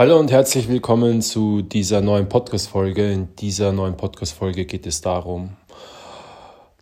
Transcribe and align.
Hallo 0.00 0.18
und 0.18 0.30
herzlich 0.30 0.66
willkommen 0.70 1.20
zu 1.20 1.60
dieser 1.60 2.00
neuen 2.00 2.26
Podcast-Folge. 2.26 3.12
In 3.12 3.36
dieser 3.36 3.70
neuen 3.70 3.98
Podcast-Folge 3.98 4.64
geht 4.64 4.86
es 4.86 5.02
darum, 5.02 5.58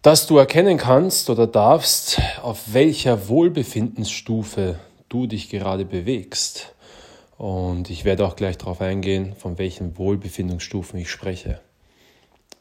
dass 0.03 0.29
du 0.29 0.39
erkennen 0.39 0.79
kannst 0.79 1.29
oder 1.29 1.49
darfst, 1.49 2.21
auf 2.43 2.73
welcher 2.75 3.27
Wohlbefindensstufe 3.27 4.79
du 5.09 5.27
dich 5.27 5.51
gerade 5.51 5.85
bewegst. 5.85 6.77
Und 7.37 7.91
ich 7.91 8.05
werde 8.05 8.25
auch 8.25 8.37
gleich 8.37 8.57
darauf 8.57 8.81
eingehen, 8.81 9.35
von 9.35 9.59
welchen 9.59 9.99
Wohlbefindungsstufen 9.99 11.01
ich 11.01 11.11
spreche. 11.11 11.61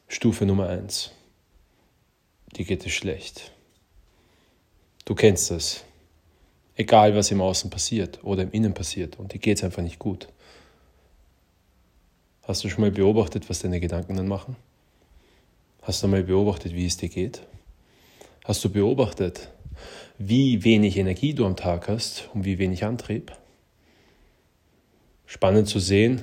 Stufe 0.08 0.44
Nummer 0.44 0.68
eins: 0.68 1.12
Dir 2.56 2.64
geht 2.64 2.84
es 2.84 2.90
schlecht. 2.90 3.52
Du 5.04 5.14
kennst 5.14 5.52
es. 5.52 5.84
Egal, 6.74 7.14
was 7.14 7.30
im 7.30 7.40
Außen 7.40 7.70
passiert 7.70 8.24
oder 8.24 8.42
im 8.42 8.50
Innen 8.50 8.74
passiert. 8.74 9.20
Und 9.20 9.32
dir 9.32 9.38
geht 9.38 9.58
es 9.58 9.62
einfach 9.62 9.84
nicht 9.84 10.00
gut. 10.00 10.26
Hast 12.48 12.64
du 12.64 12.70
schon 12.70 12.80
mal 12.80 12.90
beobachtet, 12.90 13.50
was 13.50 13.58
deine 13.58 13.78
Gedanken 13.78 14.16
dann 14.16 14.26
machen? 14.26 14.56
Hast 15.82 16.02
du 16.02 16.08
mal 16.08 16.22
beobachtet, 16.22 16.74
wie 16.74 16.86
es 16.86 16.96
dir 16.96 17.10
geht? 17.10 17.42
Hast 18.42 18.64
du 18.64 18.70
beobachtet, 18.70 19.50
wie 20.16 20.64
wenig 20.64 20.96
Energie 20.96 21.34
du 21.34 21.44
am 21.44 21.56
Tag 21.56 21.88
hast 21.88 22.30
und 22.32 22.46
wie 22.46 22.58
wenig 22.58 22.84
Antrieb? 22.84 23.36
Spannend 25.26 25.68
zu 25.68 25.78
sehen, 25.78 26.22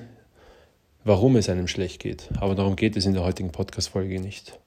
warum 1.03 1.35
es 1.35 1.47
einem 1.47 1.67
schlecht 1.67 1.99
geht. 1.99 2.27
Aber 2.39 2.55
darum 2.55 2.75
geht 2.75 2.97
es 2.97 3.05
in 3.05 3.13
der 3.13 3.23
heutigen 3.23 3.51
Podcast-Folge 3.51 4.19
nicht. 4.19 4.59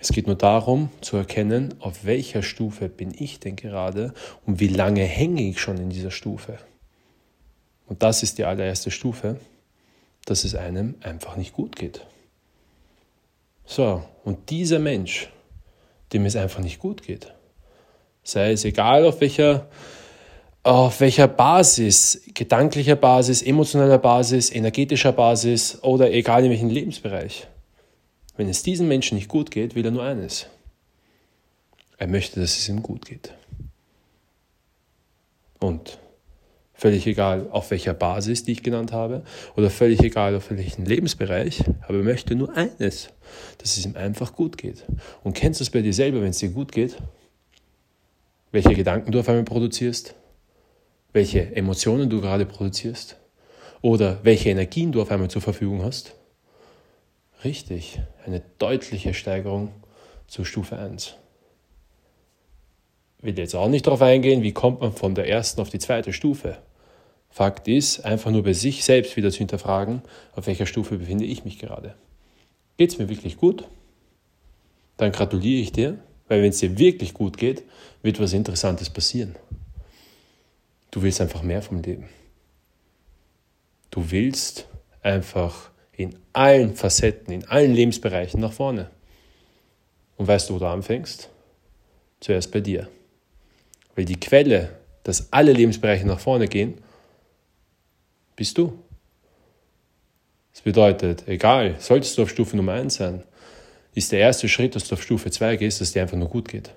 Es 0.00 0.08
geht 0.08 0.26
nur 0.26 0.36
darum 0.36 0.88
zu 1.02 1.18
erkennen, 1.18 1.74
auf 1.80 2.06
welcher 2.06 2.42
Stufe 2.42 2.88
bin 2.88 3.12
ich 3.12 3.40
denn 3.40 3.56
gerade 3.56 4.14
und 4.46 4.58
wie 4.58 4.68
lange 4.68 5.04
hänge 5.04 5.42
ich 5.50 5.60
schon 5.60 5.76
in 5.76 5.90
dieser 5.90 6.10
Stufe. 6.10 6.56
Und 7.84 8.02
das 8.02 8.22
ist 8.22 8.38
die 8.38 8.44
allererste 8.44 8.90
Stufe 8.90 9.38
dass 10.28 10.44
es 10.44 10.54
einem 10.54 10.96
einfach 11.00 11.36
nicht 11.36 11.54
gut 11.54 11.76
geht. 11.76 12.06
So, 13.64 14.02
und 14.24 14.50
dieser 14.50 14.78
Mensch, 14.78 15.30
dem 16.12 16.26
es 16.26 16.36
einfach 16.36 16.60
nicht 16.60 16.78
gut 16.78 17.02
geht, 17.02 17.32
sei 18.22 18.52
es 18.52 18.64
egal 18.64 19.06
auf 19.06 19.20
welcher, 19.20 19.68
auf 20.62 21.00
welcher 21.00 21.28
Basis, 21.28 22.22
gedanklicher 22.34 22.96
Basis, 22.96 23.40
emotionaler 23.40 23.98
Basis, 23.98 24.50
energetischer 24.50 25.12
Basis 25.12 25.82
oder 25.82 26.12
egal 26.12 26.44
in 26.44 26.50
welchem 26.50 26.70
Lebensbereich, 26.70 27.46
wenn 28.36 28.48
es 28.48 28.62
diesem 28.62 28.86
Menschen 28.86 29.16
nicht 29.16 29.28
gut 29.28 29.50
geht, 29.50 29.74
will 29.74 29.84
er 29.84 29.90
nur 29.90 30.02
eines. 30.02 30.46
Er 31.96 32.06
möchte, 32.06 32.40
dass 32.40 32.56
es 32.58 32.68
ihm 32.68 32.82
gut 32.82 33.06
geht. 33.06 33.32
Und 35.58 35.98
Völlig 36.80 37.08
egal, 37.08 37.48
auf 37.50 37.72
welcher 37.72 37.92
Basis, 37.92 38.44
die 38.44 38.52
ich 38.52 38.62
genannt 38.62 38.92
habe, 38.92 39.24
oder 39.56 39.68
völlig 39.68 40.00
egal, 40.00 40.36
auf 40.36 40.52
welchen 40.52 40.86
Lebensbereich, 40.86 41.64
aber 41.82 41.98
er 41.98 42.04
möchte 42.04 42.36
nur 42.36 42.56
eines, 42.56 43.08
dass 43.58 43.76
es 43.76 43.84
ihm 43.84 43.96
einfach 43.96 44.32
gut 44.32 44.56
geht. 44.56 44.84
Und 45.24 45.34
kennst 45.34 45.58
du 45.58 45.64
es 45.64 45.70
bei 45.70 45.82
dir 45.82 45.92
selber, 45.92 46.20
wenn 46.20 46.30
es 46.30 46.38
dir 46.38 46.50
gut 46.50 46.70
geht? 46.70 46.96
Welche 48.52 48.74
Gedanken 48.74 49.10
du 49.10 49.18
auf 49.18 49.28
einmal 49.28 49.42
produzierst? 49.42 50.14
Welche 51.12 51.56
Emotionen 51.56 52.08
du 52.10 52.20
gerade 52.20 52.46
produzierst? 52.46 53.16
Oder 53.82 54.20
welche 54.22 54.50
Energien 54.50 54.92
du 54.92 55.02
auf 55.02 55.10
einmal 55.10 55.30
zur 55.30 55.42
Verfügung 55.42 55.82
hast? 55.82 56.14
Richtig, 57.42 58.00
eine 58.24 58.40
deutliche 58.60 59.14
Steigerung 59.14 59.72
zur 60.28 60.46
Stufe 60.46 60.78
1 60.78 61.16
will 63.20 63.38
jetzt 63.38 63.54
auch 63.54 63.68
nicht 63.68 63.86
darauf 63.86 64.02
eingehen, 64.02 64.42
wie 64.42 64.52
kommt 64.52 64.80
man 64.80 64.92
von 64.92 65.14
der 65.14 65.28
ersten 65.28 65.60
auf 65.60 65.70
die 65.70 65.78
zweite 65.78 66.12
Stufe. 66.12 66.58
Fakt 67.28 67.68
ist, 67.68 68.00
einfach 68.00 68.30
nur 68.30 68.42
bei 68.42 68.52
sich 68.52 68.84
selbst 68.84 69.16
wieder 69.16 69.30
zu 69.30 69.38
hinterfragen, 69.38 70.02
auf 70.34 70.46
welcher 70.46 70.66
Stufe 70.66 70.98
befinde 70.98 71.24
ich 71.24 71.44
mich 71.44 71.58
gerade. 71.58 71.94
Geht 72.76 72.90
es 72.90 72.98
mir 72.98 73.08
wirklich 73.08 73.36
gut? 73.36 73.64
Dann 74.96 75.12
gratuliere 75.12 75.60
ich 75.60 75.72
dir, 75.72 75.98
weil 76.28 76.42
wenn 76.42 76.50
es 76.50 76.58
dir 76.58 76.78
wirklich 76.78 77.14
gut 77.14 77.36
geht, 77.36 77.62
wird 78.02 78.20
was 78.20 78.32
Interessantes 78.32 78.90
passieren. 78.90 79.36
Du 80.90 81.02
willst 81.02 81.20
einfach 81.20 81.42
mehr 81.42 81.62
vom 81.62 81.82
Leben. 81.82 82.08
Du 83.90 84.10
willst 84.10 84.66
einfach 85.02 85.70
in 85.92 86.16
allen 86.32 86.74
Facetten, 86.74 87.32
in 87.32 87.44
allen 87.46 87.74
Lebensbereichen 87.74 88.40
nach 88.40 88.52
vorne. 88.52 88.90
Und 90.16 90.26
weißt 90.28 90.48
du, 90.50 90.54
wo 90.54 90.58
du 90.58 90.66
anfängst? 90.66 91.28
Zuerst 92.20 92.52
bei 92.52 92.60
dir. 92.60 92.88
Weil 93.94 94.04
die 94.04 94.18
Quelle, 94.18 94.70
dass 95.04 95.32
alle 95.32 95.52
Lebensbereiche 95.52 96.06
nach 96.06 96.20
vorne 96.20 96.48
gehen, 96.48 96.74
bist 98.38 98.56
du. 98.56 98.72
Das 100.52 100.62
bedeutet, 100.62 101.24
egal, 101.26 101.74
solltest 101.78 102.16
du 102.16 102.22
auf 102.22 102.30
Stufe 102.30 102.56
Nummer 102.56 102.72
1 102.72 102.94
sein, 102.94 103.24
ist 103.94 104.12
der 104.12 104.20
erste 104.20 104.48
Schritt, 104.48 104.76
dass 104.76 104.88
du 104.88 104.94
auf 104.94 105.02
Stufe 105.02 105.30
2 105.30 105.56
gehst, 105.56 105.80
dass 105.80 105.92
dir 105.92 106.02
einfach 106.02 106.16
nur 106.16 106.28
gut 106.28 106.48
geht. 106.48 106.72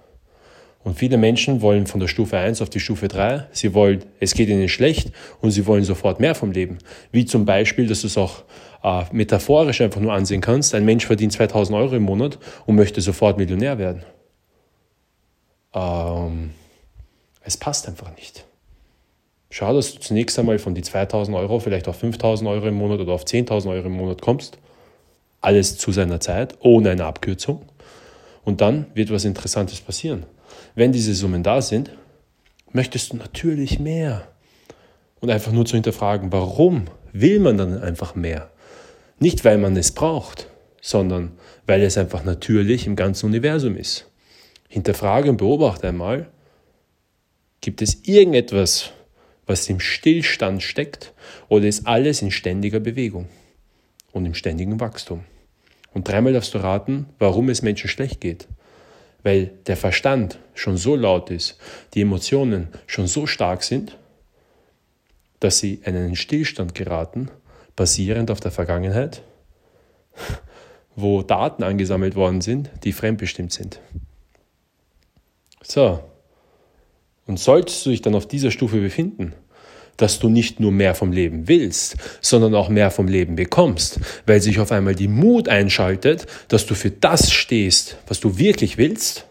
Und 0.83 0.97
viele 0.97 1.17
Menschen 1.17 1.61
wollen 1.61 1.85
von 1.85 1.99
der 1.99 2.07
Stufe 2.07 2.37
1 2.37 2.63
auf 2.63 2.69
die 2.71 2.79
Stufe 2.79 3.07
3, 3.07 3.47
sie 3.51 3.75
wollen, 3.75 4.03
es 4.19 4.33
geht 4.33 4.49
ihnen 4.49 4.69
schlecht 4.69 5.11
und 5.39 5.51
sie 5.51 5.67
wollen 5.67 5.83
sofort 5.83 6.19
mehr 6.19 6.33
vom 6.33 6.51
Leben. 6.51 6.79
Wie 7.11 7.25
zum 7.25 7.45
Beispiel, 7.45 7.85
dass 7.85 8.01
du 8.01 8.07
es 8.07 8.17
auch 8.17 8.43
äh, 8.83 9.03
metaphorisch 9.11 9.81
einfach 9.81 10.01
nur 10.01 10.13
ansehen 10.13 10.41
kannst, 10.41 10.73
ein 10.73 10.85
Mensch 10.85 11.05
verdient 11.05 11.33
2000 11.33 11.77
Euro 11.77 11.95
im 11.95 12.03
Monat 12.03 12.39
und 12.65 12.75
möchte 12.75 13.01
sofort 13.01 13.37
Millionär 13.37 13.77
werden. 13.77 14.03
Ähm, 15.75 16.51
es 17.43 17.57
passt 17.57 17.87
einfach 17.87 18.15
nicht. 18.15 18.45
Schau, 19.53 19.73
dass 19.73 19.93
du 19.93 19.99
zunächst 19.99 20.39
einmal 20.39 20.59
von 20.59 20.75
die 20.75 20.81
2000 20.81 21.35
Euro 21.35 21.59
vielleicht 21.59 21.89
auf 21.89 21.97
5000 21.97 22.49
Euro 22.49 22.67
im 22.67 22.75
Monat 22.75 23.01
oder 23.01 23.11
auf 23.11 23.25
10.000 23.25 23.69
Euro 23.69 23.87
im 23.87 23.97
Monat 23.97 24.21
kommst. 24.21 24.57
Alles 25.41 25.77
zu 25.77 25.91
seiner 25.91 26.21
Zeit, 26.21 26.55
ohne 26.61 26.91
eine 26.91 27.03
Abkürzung. 27.03 27.61
Und 28.45 28.61
dann 28.61 28.85
wird 28.93 29.11
was 29.11 29.25
Interessantes 29.25 29.81
passieren. 29.81 30.25
Wenn 30.73 30.93
diese 30.93 31.13
Summen 31.13 31.43
da 31.43 31.61
sind, 31.61 31.91
möchtest 32.71 33.11
du 33.11 33.17
natürlich 33.17 33.77
mehr. 33.77 34.25
Und 35.19 35.29
einfach 35.29 35.51
nur 35.51 35.65
zu 35.65 35.75
hinterfragen, 35.75 36.31
warum 36.31 36.85
will 37.11 37.41
man 37.41 37.57
dann 37.57 37.77
einfach 37.81 38.15
mehr? 38.15 38.51
Nicht, 39.19 39.43
weil 39.43 39.57
man 39.57 39.75
es 39.75 39.91
braucht, 39.91 40.47
sondern 40.81 41.33
weil 41.67 41.81
es 41.81 41.97
einfach 41.97 42.23
natürlich 42.23 42.87
im 42.87 42.95
ganzen 42.95 43.25
Universum 43.25 43.75
ist. 43.75 44.09
Hinterfrage 44.69 45.29
und 45.29 45.35
beobachte 45.35 45.89
einmal, 45.89 46.29
gibt 47.59 47.81
es 47.81 48.07
irgendetwas, 48.07 48.91
was 49.51 49.67
im 49.67 49.81
Stillstand 49.81 50.63
steckt, 50.63 51.13
oder 51.49 51.65
ist 51.65 51.85
alles 51.85 52.21
in 52.21 52.31
ständiger 52.31 52.79
Bewegung 52.79 53.27
und 54.13 54.25
im 54.25 54.33
ständigen 54.33 54.79
Wachstum. 54.79 55.25
Und 55.93 56.07
dreimal 56.07 56.31
darfst 56.31 56.53
du 56.53 56.59
raten, 56.59 57.07
warum 57.19 57.49
es 57.49 57.61
Menschen 57.61 57.89
schlecht 57.89 58.21
geht. 58.21 58.47
Weil 59.23 59.47
der 59.67 59.75
Verstand 59.75 60.39
schon 60.53 60.77
so 60.77 60.95
laut 60.95 61.29
ist, 61.29 61.57
die 61.93 62.01
Emotionen 62.01 62.69
schon 62.87 63.07
so 63.07 63.27
stark 63.27 63.63
sind, 63.63 63.97
dass 65.41 65.59
sie 65.59 65.81
in 65.83 65.97
einen 65.97 66.15
Stillstand 66.15 66.73
geraten, 66.73 67.29
basierend 67.75 68.31
auf 68.31 68.39
der 68.39 68.51
Vergangenheit, 68.51 69.21
wo 70.95 71.23
Daten 71.23 71.63
angesammelt 71.63 72.15
worden 72.15 72.39
sind, 72.39 72.71
die 72.85 72.93
fremdbestimmt 72.93 73.51
sind. 73.51 73.81
So, 75.61 75.99
und 77.31 77.39
solltest 77.39 77.85
du 77.85 77.91
dich 77.91 78.01
dann 78.01 78.15
auf 78.15 78.27
dieser 78.27 78.51
Stufe 78.51 78.79
befinden, 78.79 79.33
dass 80.01 80.17
du 80.17 80.29
nicht 80.29 80.59
nur 80.59 80.71
mehr 80.71 80.95
vom 80.95 81.11
Leben 81.11 81.47
willst, 81.47 81.95
sondern 82.21 82.55
auch 82.55 82.69
mehr 82.69 82.89
vom 82.89 83.07
Leben 83.07 83.35
bekommst, 83.35 83.99
weil 84.25 84.41
sich 84.41 84.59
auf 84.59 84.71
einmal 84.71 84.95
die 84.95 85.07
Mut 85.07 85.47
einschaltet, 85.47 86.25
dass 86.47 86.65
du 86.65 86.73
für 86.73 86.89
das 86.89 87.31
stehst, 87.31 87.97
was 88.07 88.19
du 88.19 88.39
wirklich 88.39 88.79
willst, 88.79 89.27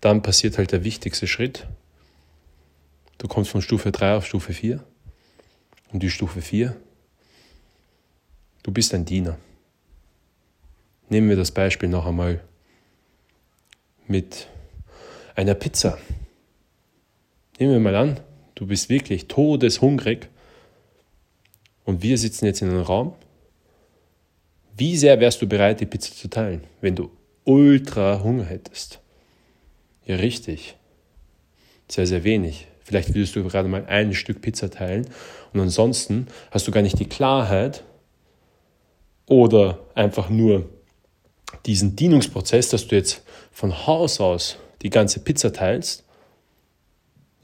dann 0.00 0.22
passiert 0.22 0.56
halt 0.56 0.72
der 0.72 0.82
wichtigste 0.82 1.26
Schritt. 1.26 1.66
Du 3.18 3.28
kommst 3.28 3.50
von 3.50 3.60
Stufe 3.60 3.92
3 3.92 4.16
auf 4.16 4.26
Stufe 4.26 4.54
4 4.54 4.82
und 5.92 6.02
die 6.02 6.08
Stufe 6.08 6.40
4, 6.40 6.74
du 8.62 8.72
bist 8.72 8.94
ein 8.94 9.04
Diener. 9.04 9.36
Nehmen 11.10 11.28
wir 11.28 11.36
das 11.36 11.50
Beispiel 11.50 11.90
noch 11.90 12.06
einmal 12.06 12.40
mit 14.06 14.46
einer 15.34 15.54
Pizza. 15.54 15.98
Nehmen 17.58 17.72
wir 17.72 17.80
mal 17.80 17.96
an, 17.96 18.20
du 18.60 18.66
bist 18.66 18.90
wirklich 18.90 19.26
todeshungrig 19.26 20.28
und 21.84 22.02
wir 22.02 22.18
sitzen 22.18 22.44
jetzt 22.44 22.60
in 22.60 22.68
einem 22.68 22.82
Raum. 22.82 23.14
Wie 24.76 24.98
sehr 24.98 25.18
wärst 25.18 25.40
du 25.40 25.48
bereit, 25.48 25.80
die 25.80 25.86
Pizza 25.86 26.14
zu 26.14 26.28
teilen, 26.28 26.64
wenn 26.82 26.94
du 26.94 27.10
ultra 27.44 28.22
Hunger 28.22 28.44
hättest? 28.44 29.00
Ja, 30.04 30.16
richtig. 30.16 30.76
Sehr, 31.88 32.06
sehr 32.06 32.22
wenig. 32.22 32.66
Vielleicht 32.84 33.14
würdest 33.14 33.34
du 33.34 33.42
gerade 33.44 33.68
mal 33.68 33.86
ein 33.86 34.12
Stück 34.12 34.42
Pizza 34.42 34.70
teilen 34.70 35.08
und 35.54 35.60
ansonsten 35.60 36.26
hast 36.50 36.68
du 36.68 36.70
gar 36.70 36.82
nicht 36.82 36.98
die 36.98 37.08
Klarheit 37.08 37.82
oder 39.24 39.78
einfach 39.94 40.28
nur 40.28 40.68
diesen 41.64 41.96
Dienungsprozess, 41.96 42.68
dass 42.68 42.88
du 42.88 42.96
jetzt 42.96 43.22
von 43.52 43.86
Haus 43.86 44.20
aus 44.20 44.58
die 44.82 44.90
ganze 44.90 45.20
Pizza 45.20 45.50
teilst, 45.50 46.04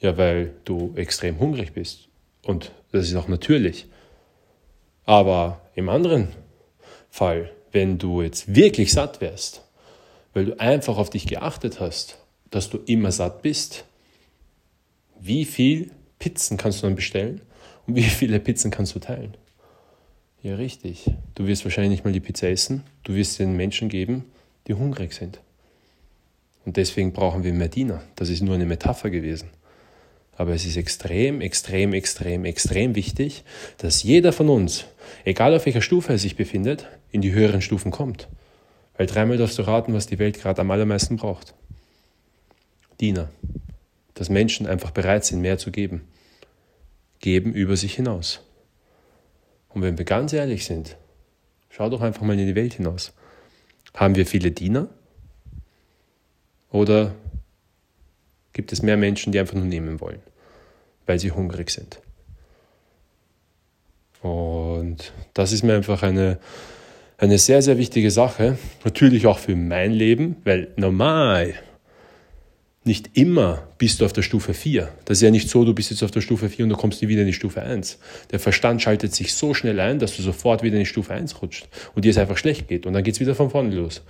ja, 0.00 0.16
weil 0.16 0.52
du 0.64 0.92
extrem 0.96 1.38
hungrig 1.38 1.72
bist 1.72 2.08
Und 2.42 2.72
das 2.92 3.08
ist 3.08 3.16
auch 3.16 3.28
natürlich. 3.28 3.86
Aber 5.04 5.60
im 5.74 5.88
anderen 5.88 6.28
Fall, 7.10 7.50
wenn 7.72 7.98
du 7.98 8.22
jetzt 8.22 8.54
wirklich 8.54 8.92
satt 8.92 9.20
wärst, 9.20 9.62
weil 10.34 10.46
du 10.46 10.60
einfach 10.60 10.98
auf 10.98 11.10
dich 11.10 11.26
geachtet 11.26 11.80
hast, 11.80 12.18
dass 12.50 12.70
du 12.70 12.78
immer 12.86 13.10
satt 13.10 13.42
bist, 13.42 13.84
wie 15.20 15.44
viel 15.44 15.90
Pizzen 16.18 16.56
kannst 16.56 16.82
du 16.82 16.86
dann 16.86 16.94
bestellen 16.94 17.40
und 17.86 17.96
wie 17.96 18.02
viele 18.02 18.38
Pizzen 18.38 18.70
kannst 18.70 18.94
du 18.94 18.98
teilen? 18.98 19.36
Ja, 20.42 20.54
richtig. 20.56 21.10
Du 21.34 21.46
wirst 21.46 21.64
wahrscheinlich 21.64 21.90
nicht 21.90 22.04
mal 22.04 22.12
die 22.12 22.20
Pizza 22.20 22.48
essen. 22.48 22.84
Du 23.02 23.14
wirst 23.14 23.38
den 23.38 23.56
Menschen 23.56 23.88
geben, 23.88 24.24
die 24.66 24.74
hungrig 24.74 25.12
sind. 25.12 25.40
Und 26.64 26.76
deswegen 26.76 27.12
brauchen 27.12 27.42
wir 27.42 27.52
mehr 27.52 27.68
Diener. 27.68 28.02
Das 28.14 28.28
ist 28.28 28.42
nur 28.42 28.54
eine 28.54 28.66
Metapher 28.66 29.10
gewesen. 29.10 29.50
Aber 30.36 30.52
es 30.52 30.66
ist 30.66 30.76
extrem, 30.76 31.40
extrem, 31.40 31.94
extrem, 31.94 32.44
extrem 32.44 32.94
wichtig, 32.94 33.42
dass 33.78 34.02
jeder 34.02 34.32
von 34.32 34.48
uns, 34.48 34.84
egal 35.24 35.54
auf 35.54 35.64
welcher 35.64 35.80
Stufe 35.80 36.12
er 36.12 36.18
sich 36.18 36.36
befindet, 36.36 36.86
in 37.10 37.22
die 37.22 37.32
höheren 37.32 37.62
Stufen 37.62 37.90
kommt. 37.90 38.28
Weil 38.96 39.06
dreimal 39.06 39.38
darfst 39.38 39.58
du 39.58 39.62
raten, 39.62 39.94
was 39.94 40.06
die 40.06 40.18
Welt 40.18 40.38
gerade 40.38 40.60
am 40.60 40.70
allermeisten 40.70 41.16
braucht. 41.16 41.54
Diener. 43.00 43.30
Dass 44.14 44.28
Menschen 44.28 44.66
einfach 44.66 44.90
bereit 44.90 45.24
sind, 45.24 45.40
mehr 45.40 45.58
zu 45.58 45.70
geben. 45.70 46.02
Geben 47.20 47.52
über 47.52 47.76
sich 47.76 47.94
hinaus. 47.94 48.40
Und 49.70 49.82
wenn 49.82 49.98
wir 49.98 50.04
ganz 50.04 50.32
ehrlich 50.32 50.64
sind, 50.64 50.96
schau 51.70 51.90
doch 51.90 52.00
einfach 52.00 52.22
mal 52.22 52.38
in 52.38 52.46
die 52.46 52.54
Welt 52.54 52.74
hinaus. 52.74 53.12
Haben 53.94 54.14
wir 54.14 54.26
viele 54.26 54.50
Diener? 54.50 54.88
Oder 56.70 57.14
gibt 58.56 58.72
es 58.72 58.80
mehr 58.80 58.96
Menschen, 58.96 59.32
die 59.32 59.38
einfach 59.38 59.54
nur 59.54 59.66
nehmen 59.66 60.00
wollen, 60.00 60.20
weil 61.04 61.18
sie 61.18 61.30
hungrig 61.30 61.70
sind? 61.70 62.00
Und 64.22 65.12
das 65.34 65.52
ist 65.52 65.62
mir 65.62 65.74
einfach 65.74 66.02
eine, 66.02 66.38
eine 67.18 67.38
sehr, 67.38 67.60
sehr 67.60 67.76
wichtige 67.76 68.10
Sache. 68.10 68.56
Natürlich 68.82 69.26
auch 69.26 69.38
für 69.38 69.54
mein 69.54 69.92
Leben, 69.92 70.36
weil 70.44 70.68
normal 70.76 71.54
nicht 72.82 73.10
immer 73.12 73.68
bist 73.76 74.00
du 74.00 74.06
auf 74.06 74.14
der 74.14 74.22
Stufe 74.22 74.54
4. 74.54 74.88
Das 75.04 75.18
ist 75.18 75.22
ja 75.22 75.30
nicht 75.30 75.50
so, 75.50 75.64
du 75.64 75.74
bist 75.74 75.90
jetzt 75.90 76.02
auf 76.02 76.10
der 76.10 76.22
Stufe 76.22 76.48
4 76.48 76.64
und 76.64 76.70
du 76.70 76.76
kommst 76.76 77.02
nie 77.02 77.08
wieder 77.08 77.20
in 77.20 77.26
die 77.26 77.34
Stufe 77.34 77.60
1. 77.60 77.98
Der 78.30 78.40
Verstand 78.40 78.80
schaltet 78.80 79.12
sich 79.12 79.34
so 79.34 79.52
schnell 79.52 79.80
ein, 79.80 79.98
dass 79.98 80.16
du 80.16 80.22
sofort 80.22 80.62
wieder 80.62 80.76
in 80.76 80.80
die 80.80 80.86
Stufe 80.86 81.12
1 81.12 81.42
rutscht 81.42 81.68
und 81.94 82.06
dir 82.06 82.10
es 82.10 82.16
einfach 82.16 82.38
schlecht 82.38 82.68
geht 82.68 82.86
und 82.86 82.94
dann 82.94 83.02
geht 83.02 83.14
es 83.14 83.20
wieder 83.20 83.34
von 83.34 83.50
vorne 83.50 83.74
los. 83.74 84.02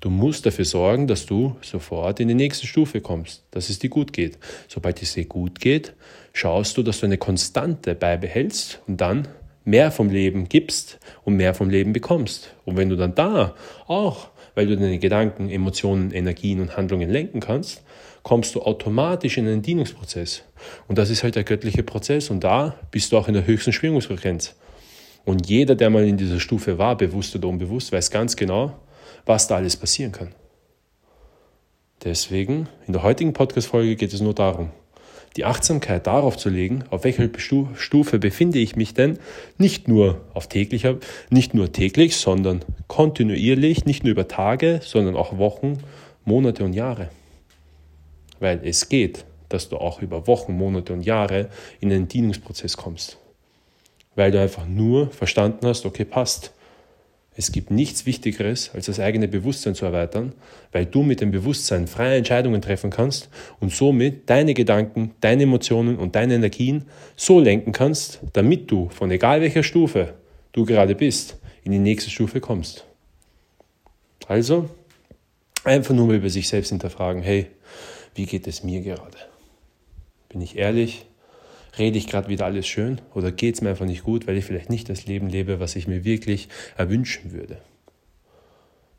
Du 0.00 0.10
musst 0.10 0.44
dafür 0.44 0.64
sorgen, 0.64 1.06
dass 1.06 1.24
du 1.24 1.56
sofort 1.62 2.20
in 2.20 2.28
die 2.28 2.34
nächste 2.34 2.66
Stufe 2.66 3.00
kommst, 3.00 3.44
dass 3.50 3.70
es 3.70 3.78
dir 3.78 3.88
gut 3.88 4.12
geht. 4.12 4.38
Sobald 4.68 5.02
es 5.02 5.14
dir 5.14 5.24
gut 5.24 5.58
geht, 5.58 5.94
schaust 6.32 6.76
du, 6.76 6.82
dass 6.82 7.00
du 7.00 7.06
eine 7.06 7.18
Konstante 7.18 7.94
beibehältst 7.94 8.80
und 8.86 9.00
dann 9.00 9.26
mehr 9.64 9.90
vom 9.90 10.10
Leben 10.10 10.48
gibst 10.48 10.98
und 11.24 11.36
mehr 11.36 11.54
vom 11.54 11.70
Leben 11.70 11.92
bekommst. 11.92 12.54
Und 12.64 12.76
wenn 12.76 12.88
du 12.88 12.96
dann 12.96 13.14
da 13.14 13.54
auch, 13.86 14.28
weil 14.54 14.66
du 14.66 14.76
deine 14.76 14.98
Gedanken, 14.98 15.50
Emotionen, 15.50 16.12
Energien 16.12 16.60
und 16.60 16.76
Handlungen 16.76 17.10
lenken 17.10 17.40
kannst, 17.40 17.82
kommst 18.22 18.54
du 18.54 18.62
automatisch 18.62 19.38
in 19.38 19.46
einen 19.46 19.62
Dienungsprozess. 19.62 20.42
Und 20.88 20.98
das 20.98 21.10
ist 21.10 21.22
halt 21.22 21.36
der 21.36 21.44
göttliche 21.44 21.82
Prozess 21.82 22.30
und 22.30 22.44
da 22.44 22.74
bist 22.90 23.12
du 23.12 23.18
auch 23.18 23.28
in 23.28 23.34
der 23.34 23.46
höchsten 23.46 23.72
Schwingungsfrequenz. 23.72 24.56
Und 25.24 25.48
jeder, 25.48 25.74
der 25.74 25.90
mal 25.90 26.06
in 26.06 26.16
dieser 26.16 26.38
Stufe 26.38 26.78
war, 26.78 26.96
bewusst 26.96 27.34
oder 27.34 27.48
unbewusst, 27.48 27.92
weiß 27.92 28.10
ganz 28.10 28.36
genau, 28.36 28.76
was 29.26 29.48
da 29.48 29.56
alles 29.56 29.76
passieren 29.76 30.12
kann. 30.12 30.34
Deswegen, 32.04 32.68
in 32.86 32.92
der 32.92 33.02
heutigen 33.02 33.32
Podcast-Folge 33.32 33.96
geht 33.96 34.12
es 34.12 34.20
nur 34.20 34.34
darum, 34.34 34.70
die 35.36 35.44
Achtsamkeit 35.44 36.06
darauf 36.06 36.36
zu 36.36 36.48
legen, 36.48 36.84
auf 36.90 37.04
welcher 37.04 37.28
Stufe 37.74 38.18
befinde 38.18 38.58
ich 38.58 38.76
mich 38.76 38.94
denn, 38.94 39.18
nicht 39.58 39.86
nur 39.86 40.22
auf 40.32 40.48
täglicher, 40.48 40.96
nicht 41.28 41.52
nur 41.52 41.72
täglich, 41.72 42.16
sondern 42.16 42.64
kontinuierlich, 42.86 43.84
nicht 43.84 44.02
nur 44.02 44.12
über 44.12 44.28
Tage, 44.28 44.80
sondern 44.82 45.14
auch 45.14 45.36
Wochen, 45.36 45.78
Monate 46.24 46.64
und 46.64 46.72
Jahre. 46.72 47.10
Weil 48.40 48.60
es 48.64 48.88
geht, 48.88 49.26
dass 49.48 49.68
du 49.68 49.76
auch 49.76 50.00
über 50.00 50.26
Wochen, 50.26 50.56
Monate 50.56 50.92
und 50.92 51.02
Jahre 51.02 51.48
in 51.80 51.92
einen 51.92 52.08
Dienungsprozess 52.08 52.76
kommst. 52.76 53.18
Weil 54.14 54.30
du 54.30 54.40
einfach 54.40 54.66
nur 54.66 55.10
verstanden 55.10 55.66
hast, 55.66 55.84
okay, 55.84 56.04
passt. 56.04 56.52
Es 57.38 57.52
gibt 57.52 57.70
nichts 57.70 58.06
Wichtigeres, 58.06 58.70
als 58.72 58.86
das 58.86 58.98
eigene 58.98 59.28
Bewusstsein 59.28 59.74
zu 59.74 59.84
erweitern, 59.84 60.32
weil 60.72 60.86
du 60.86 61.02
mit 61.02 61.20
dem 61.20 61.30
Bewusstsein 61.30 61.86
freie 61.86 62.16
Entscheidungen 62.16 62.62
treffen 62.62 62.90
kannst 62.90 63.28
und 63.60 63.72
somit 63.72 64.30
deine 64.30 64.54
Gedanken, 64.54 65.12
deine 65.20 65.42
Emotionen 65.42 65.98
und 65.98 66.16
deine 66.16 66.34
Energien 66.34 66.86
so 67.14 67.38
lenken 67.38 67.72
kannst, 67.72 68.20
damit 68.32 68.70
du 68.70 68.88
von 68.88 69.10
egal 69.10 69.42
welcher 69.42 69.62
Stufe 69.62 70.14
du 70.52 70.64
gerade 70.64 70.94
bist, 70.94 71.36
in 71.62 71.72
die 71.72 71.78
nächste 71.78 72.08
Stufe 72.10 72.40
kommst. 72.40 72.86
Also, 74.28 74.70
einfach 75.62 75.94
nur 75.94 76.06
mal 76.06 76.16
über 76.16 76.30
sich 76.30 76.48
selbst 76.48 76.70
hinterfragen, 76.70 77.22
hey, 77.22 77.48
wie 78.14 78.24
geht 78.24 78.46
es 78.46 78.62
mir 78.62 78.80
gerade? 78.80 79.18
Bin 80.30 80.40
ich 80.40 80.56
ehrlich? 80.56 81.04
Rede 81.78 81.98
ich 81.98 82.06
gerade 82.06 82.28
wieder 82.28 82.46
alles 82.46 82.66
schön 82.66 83.00
oder 83.14 83.32
geht 83.32 83.54
es 83.54 83.60
mir 83.60 83.70
einfach 83.70 83.86
nicht 83.86 84.04
gut, 84.04 84.26
weil 84.26 84.36
ich 84.36 84.44
vielleicht 84.44 84.70
nicht 84.70 84.88
das 84.88 85.06
Leben 85.06 85.28
lebe, 85.28 85.60
was 85.60 85.76
ich 85.76 85.86
mir 85.86 86.04
wirklich 86.04 86.48
erwünschen 86.76 87.32
würde? 87.32 87.58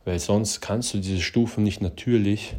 Weil 0.06 0.20
sonst 0.20 0.62
kannst 0.62 0.94
du 0.94 1.00
diese 1.00 1.22
Stufen 1.22 1.64
nicht 1.64 1.82
natürlich 1.82 2.56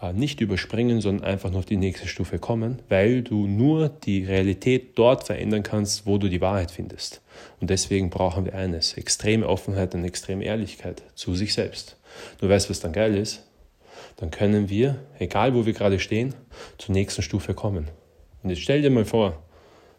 äh, 0.00 0.12
nicht 0.12 0.40
überspringen, 0.40 1.00
sondern 1.00 1.24
einfach 1.24 1.50
noch 1.50 1.60
auf 1.60 1.66
die 1.66 1.76
nächste 1.76 2.08
Stufe 2.08 2.38
kommen, 2.38 2.78
weil 2.88 3.22
du 3.22 3.46
nur 3.46 3.88
die 3.88 4.24
Realität 4.24 4.96
dort 4.98 5.24
verändern 5.24 5.62
kannst, 5.62 6.06
wo 6.06 6.18
du 6.18 6.28
die 6.28 6.40
Wahrheit 6.40 6.70
findest. 6.70 7.20
Und 7.60 7.70
deswegen 7.70 8.10
brauchen 8.10 8.44
wir 8.44 8.54
eines, 8.54 8.94
extreme 8.94 9.48
Offenheit 9.48 9.94
und 9.94 10.04
extreme 10.04 10.44
Ehrlichkeit 10.44 11.02
zu 11.14 11.34
sich 11.34 11.52
selbst. 11.52 11.96
Du 12.40 12.48
weißt, 12.48 12.70
was 12.70 12.80
dann 12.80 12.92
geil 12.92 13.16
ist? 13.16 13.42
dann 14.16 14.30
können 14.30 14.68
wir, 14.68 14.96
egal 15.18 15.54
wo 15.54 15.66
wir 15.66 15.72
gerade 15.72 15.98
stehen, 15.98 16.34
zur 16.78 16.94
nächsten 16.94 17.22
Stufe 17.22 17.54
kommen. 17.54 17.88
Und 18.44 18.50
jetzt 18.50 18.62
stell 18.62 18.82
dir 18.82 18.90
mal 18.90 19.04
vor, 19.04 19.42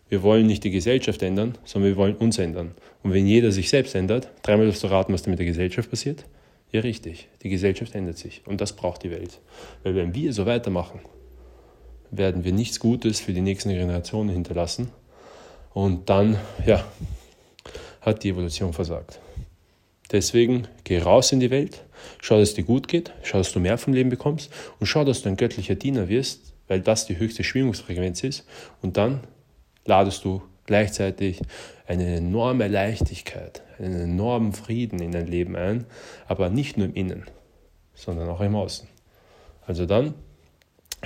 wir 0.07 0.21
wollen 0.21 0.45
nicht 0.45 0.63
die 0.63 0.69
Gesellschaft 0.69 1.21
ändern, 1.23 1.57
sondern 1.65 1.91
wir 1.91 1.97
wollen 1.97 2.15
uns 2.15 2.37
ändern. 2.37 2.71
Und 3.03 3.11
wenn 3.11 3.25
jeder 3.25 3.51
sich 3.51 3.69
selbst 3.69 3.95
ändert, 3.95 4.29
dreimal 4.43 4.67
darfst 4.67 4.83
du 4.83 4.87
raten, 4.87 5.11
was 5.11 5.23
dann 5.23 5.31
mit 5.31 5.39
der 5.39 5.47
Gesellschaft 5.47 5.89
passiert? 5.89 6.25
Ja, 6.71 6.81
richtig. 6.81 7.27
Die 7.41 7.49
Gesellschaft 7.49 7.95
ändert 7.95 8.17
sich. 8.17 8.43
Und 8.45 8.61
das 8.61 8.73
braucht 8.73 9.03
die 9.03 9.11
Welt. 9.11 9.39
Weil 9.83 9.95
wenn 9.95 10.13
wir 10.13 10.31
so 10.31 10.45
weitermachen, 10.45 10.99
werden 12.11 12.43
wir 12.43 12.53
nichts 12.53 12.79
Gutes 12.79 13.19
für 13.19 13.33
die 13.33 13.41
nächsten 13.41 13.69
Generationen 13.69 14.29
hinterlassen. 14.29 14.89
Und 15.73 16.09
dann, 16.09 16.37
ja, 16.65 16.85
hat 18.01 18.23
die 18.23 18.29
Evolution 18.29 18.73
versagt. 18.73 19.19
Deswegen 20.11 20.67
geh 20.83 20.99
raus 20.99 21.31
in 21.31 21.39
die 21.39 21.49
Welt, 21.49 21.83
schau, 22.21 22.37
dass 22.37 22.49
es 22.49 22.55
dir 22.55 22.63
gut 22.63 22.87
geht, 22.87 23.11
schau, 23.23 23.39
dass 23.39 23.51
du 23.51 23.59
mehr 23.59 23.79
vom 23.79 23.93
Leben 23.93 24.11
bekommst 24.11 24.51
und 24.79 24.85
schau, 24.85 25.03
dass 25.03 25.23
du 25.23 25.29
ein 25.29 25.35
göttlicher 25.35 25.73
Diener 25.73 26.07
wirst, 26.09 26.53
weil 26.67 26.81
das 26.81 27.05
die 27.05 27.17
höchste 27.17 27.43
Schwingungsfrequenz 27.43 28.23
ist. 28.23 28.45
Und 28.81 28.97
dann 28.97 29.21
ladest 29.85 30.23
du 30.25 30.41
gleichzeitig 30.65 31.41
eine 31.87 32.15
enorme 32.15 32.67
Leichtigkeit, 32.67 33.61
einen 33.77 33.99
enormen 33.99 34.53
Frieden 34.53 34.99
in 34.99 35.11
dein 35.11 35.27
Leben 35.27 35.55
ein, 35.55 35.85
aber 36.27 36.49
nicht 36.49 36.77
nur 36.77 36.87
im 36.87 36.93
Innen, 36.95 37.25
sondern 37.93 38.29
auch 38.29 38.41
im 38.41 38.55
Außen. 38.55 38.87
Also 39.67 39.85
dann 39.85 40.15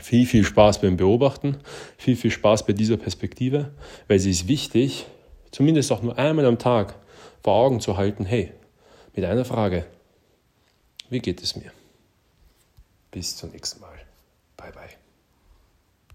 viel, 0.01 0.25
viel 0.25 0.43
Spaß 0.43 0.81
beim 0.81 0.97
Beobachten, 0.97 1.57
viel, 1.97 2.15
viel 2.15 2.31
Spaß 2.31 2.65
bei 2.65 2.73
dieser 2.73 2.97
Perspektive, 2.97 3.71
weil 4.07 4.19
sie 4.19 4.31
ist 4.31 4.47
wichtig, 4.47 5.05
zumindest 5.51 5.91
auch 5.91 6.01
nur 6.01 6.17
einmal 6.17 6.45
am 6.45 6.57
Tag 6.57 6.95
vor 7.43 7.53
Augen 7.53 7.81
zu 7.81 7.97
halten, 7.97 8.25
hey, 8.25 8.53
mit 9.15 9.25
einer 9.25 9.45
Frage. 9.45 9.85
Wie 11.09 11.19
geht 11.19 11.41
es 11.41 11.55
mir? 11.55 11.71
Bis 13.11 13.35
zum 13.35 13.49
nächsten 13.49 13.81
Mal. 13.81 13.97
Bye 14.55 14.71
bye. 14.71 14.98